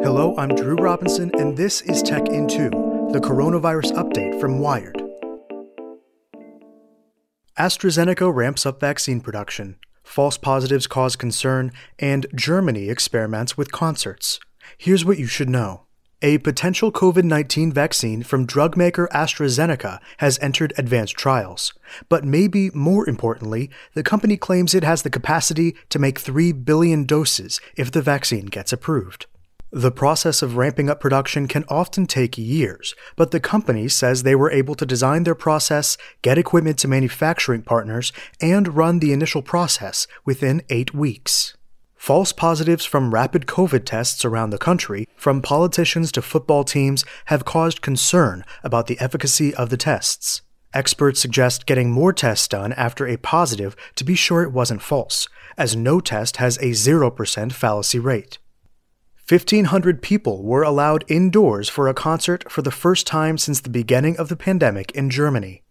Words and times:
Hello, 0.00 0.32
I'm 0.38 0.54
Drew 0.54 0.76
Robinson, 0.76 1.32
and 1.40 1.56
this 1.56 1.80
is 1.80 2.04
Tech 2.04 2.28
in 2.28 2.46
2, 2.46 2.70
the 3.10 3.18
coronavirus 3.18 3.92
update 3.94 4.40
from 4.40 4.60
Wired. 4.60 5.02
AstraZeneca 7.58 8.32
ramps 8.32 8.64
up 8.64 8.78
vaccine 8.78 9.20
production, 9.20 9.74
false 10.04 10.38
positives 10.38 10.86
cause 10.86 11.16
concern, 11.16 11.72
and 11.98 12.26
Germany 12.32 12.88
experiments 12.88 13.56
with 13.56 13.72
concerts. 13.72 14.38
Here's 14.78 15.04
what 15.04 15.18
you 15.18 15.26
should 15.26 15.48
know. 15.48 15.82
A 16.22 16.38
potential 16.38 16.92
COVID 16.92 17.24
19 17.24 17.72
vaccine 17.72 18.22
from 18.22 18.46
drug 18.46 18.76
maker 18.76 19.08
AstraZeneca 19.12 19.98
has 20.18 20.38
entered 20.38 20.72
advanced 20.78 21.16
trials. 21.16 21.72
But 22.08 22.24
maybe 22.24 22.70
more 22.70 23.08
importantly, 23.08 23.68
the 23.94 24.04
company 24.04 24.36
claims 24.36 24.74
it 24.74 24.84
has 24.84 25.02
the 25.02 25.10
capacity 25.10 25.74
to 25.88 25.98
make 25.98 26.20
3 26.20 26.52
billion 26.52 27.04
doses 27.04 27.60
if 27.76 27.90
the 27.90 28.02
vaccine 28.02 28.46
gets 28.46 28.72
approved. 28.72 29.26
The 29.70 29.92
process 29.92 30.40
of 30.40 30.56
ramping 30.56 30.88
up 30.88 30.98
production 30.98 31.46
can 31.46 31.64
often 31.68 32.06
take 32.06 32.38
years, 32.38 32.94
but 33.16 33.32
the 33.32 33.40
company 33.40 33.86
says 33.86 34.22
they 34.22 34.34
were 34.34 34.50
able 34.50 34.74
to 34.74 34.86
design 34.86 35.24
their 35.24 35.34
process, 35.34 35.98
get 36.22 36.38
equipment 36.38 36.78
to 36.78 36.88
manufacturing 36.88 37.60
partners, 37.60 38.10
and 38.40 38.74
run 38.74 39.00
the 39.00 39.12
initial 39.12 39.42
process 39.42 40.06
within 40.24 40.62
eight 40.70 40.94
weeks. 40.94 41.54
False 41.96 42.32
positives 42.32 42.86
from 42.86 43.12
rapid 43.12 43.44
COVID 43.46 43.84
tests 43.84 44.24
around 44.24 44.50
the 44.50 44.56
country, 44.56 45.06
from 45.16 45.42
politicians 45.42 46.10
to 46.12 46.22
football 46.22 46.64
teams, 46.64 47.04
have 47.26 47.44
caused 47.44 47.82
concern 47.82 48.46
about 48.64 48.86
the 48.86 48.98
efficacy 49.00 49.54
of 49.54 49.68
the 49.68 49.76
tests. 49.76 50.40
Experts 50.72 51.20
suggest 51.20 51.66
getting 51.66 51.90
more 51.90 52.14
tests 52.14 52.48
done 52.48 52.72
after 52.72 53.06
a 53.06 53.18
positive 53.18 53.76
to 53.96 54.04
be 54.04 54.14
sure 54.14 54.42
it 54.42 54.52
wasn't 54.52 54.80
false, 54.80 55.28
as 55.58 55.76
no 55.76 56.00
test 56.00 56.38
has 56.38 56.56
a 56.58 56.70
0% 56.70 57.52
fallacy 57.52 57.98
rate. 57.98 58.38
1,500 59.28 60.00
people 60.00 60.42
were 60.42 60.62
allowed 60.62 61.04
indoors 61.06 61.68
for 61.68 61.86
a 61.86 61.92
concert 61.92 62.50
for 62.50 62.62
the 62.62 62.70
first 62.70 63.06
time 63.06 63.36
since 63.36 63.60
the 63.60 63.68
beginning 63.68 64.16
of 64.16 64.30
the 64.30 64.36
pandemic 64.36 64.90
in 64.92 65.10
Germany. 65.10 65.62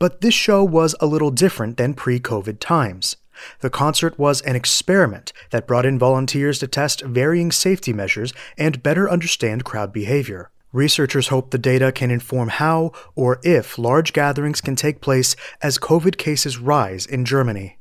But 0.00 0.20
this 0.20 0.34
show 0.34 0.64
was 0.64 0.96
a 0.98 1.06
little 1.06 1.30
different 1.30 1.76
than 1.76 1.94
pre 1.94 2.18
COVID 2.18 2.58
times. 2.58 3.16
The 3.60 3.70
concert 3.70 4.18
was 4.18 4.40
an 4.40 4.56
experiment 4.56 5.32
that 5.50 5.68
brought 5.68 5.86
in 5.86 5.96
volunteers 5.96 6.58
to 6.58 6.66
test 6.66 7.02
varying 7.02 7.52
safety 7.52 7.92
measures 7.92 8.32
and 8.58 8.82
better 8.82 9.08
understand 9.08 9.64
crowd 9.64 9.92
behavior. 9.92 10.50
Researchers 10.72 11.28
hope 11.28 11.52
the 11.52 11.58
data 11.58 11.92
can 11.92 12.10
inform 12.10 12.48
how 12.48 12.90
or 13.14 13.38
if 13.44 13.78
large 13.78 14.12
gatherings 14.12 14.60
can 14.60 14.74
take 14.74 15.00
place 15.00 15.36
as 15.62 15.78
COVID 15.78 16.18
cases 16.18 16.58
rise 16.58 17.06
in 17.06 17.24
Germany. 17.24 17.78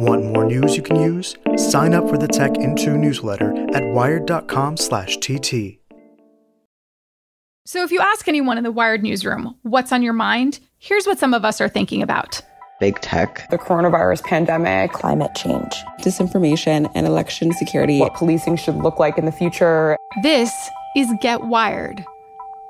Want 0.00 0.24
more 0.24 0.46
news 0.46 0.78
you 0.78 0.82
can 0.82 0.96
use? 0.96 1.36
Sign 1.56 1.92
up 1.92 2.08
for 2.08 2.16
the 2.16 2.26
Tech 2.26 2.56
in 2.56 2.74
Two 2.74 2.96
newsletter 2.96 3.52
at 3.74 3.84
wired.com/tt. 3.92 5.78
So 7.66 7.84
if 7.84 7.92
you 7.92 8.00
ask 8.00 8.26
anyone 8.26 8.56
in 8.56 8.64
the 8.64 8.72
Wired 8.72 9.02
newsroom 9.02 9.56
what's 9.60 9.92
on 9.92 10.02
your 10.02 10.14
mind, 10.14 10.60
here's 10.78 11.06
what 11.06 11.18
some 11.18 11.34
of 11.34 11.44
us 11.44 11.60
are 11.60 11.68
thinking 11.68 12.00
about. 12.00 12.40
Big 12.80 12.98
tech, 13.00 13.46
the 13.50 13.58
coronavirus 13.58 14.24
pandemic, 14.24 14.90
climate 14.92 15.34
change, 15.34 15.74
disinformation, 16.00 16.90
and 16.94 17.06
election 17.06 17.52
security. 17.52 18.00
What 18.00 18.14
policing 18.14 18.56
should 18.56 18.76
look 18.76 18.98
like 18.98 19.18
in 19.18 19.26
the 19.26 19.32
future. 19.32 19.98
This 20.22 20.50
is 20.96 21.12
Get 21.20 21.42
Wired. 21.42 22.02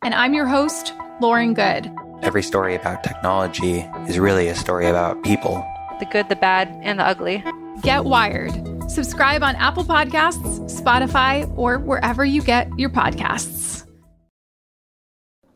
And 0.02 0.14
I'm 0.14 0.34
your 0.34 0.46
host, 0.46 0.94
Lauren 1.20 1.54
Goode. 1.54 1.92
Every 2.22 2.42
story 2.42 2.74
about 2.74 3.04
technology 3.04 3.88
is 4.08 4.18
really 4.18 4.48
a 4.48 4.56
story 4.56 4.88
about 4.88 5.22
people 5.22 5.64
the 6.00 6.06
good, 6.06 6.28
the 6.28 6.36
bad, 6.36 6.68
and 6.82 6.98
the 6.98 7.04
ugly. 7.04 7.44
Get 7.82 8.04
Wired. 8.04 8.52
Subscribe 8.90 9.42
on 9.42 9.54
Apple 9.56 9.84
Podcasts, 9.84 10.80
Spotify, 10.82 11.50
or 11.56 11.78
wherever 11.78 12.24
you 12.24 12.42
get 12.42 12.68
your 12.78 12.90
podcasts. 12.90 13.86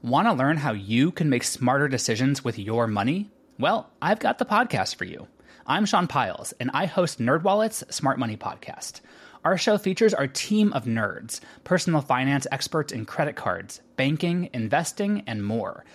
Want 0.03 0.29
to 0.29 0.35
learn 0.35 0.59
how 0.59 0.73
you 0.73 1.11
can 1.11 1.31
make 1.31 1.43
smarter 1.43 1.89
decisions 1.89 2.45
with 2.45 2.59
your 2.59 2.87
money? 2.87 3.31
Well, 3.59 3.91
I've 4.03 4.21
got 4.21 4.39
the 4.39 4.45
podcast 4.45 4.97
for 4.97 5.07
you. 5.07 5.27
I'm 5.67 5.87
Sean 5.87 6.07
Pyles, 6.07 6.53
and 6.61 6.71
I 6.75 6.87
host 6.87 7.19
NerdWallet's 7.19 7.95
Smart 7.95 8.19
Money 8.19 8.37
Podcast. 8.37 9.01
Our 9.45 9.57
show 9.57 9.79
features 9.79 10.13
our 10.13 10.27
team 10.27 10.73
of 10.75 10.85
nerds, 10.85 11.41
personal 11.65 12.03
finance 12.03 12.47
experts 12.53 12.93
in 12.93 13.07
credit 13.07 13.35
cards, 13.35 13.81
banking, 13.97 14.51
investing, 14.53 15.23
and 15.27 15.45
more– 15.45 15.85